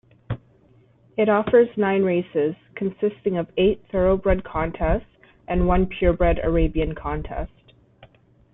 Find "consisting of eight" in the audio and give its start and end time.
2.73-3.85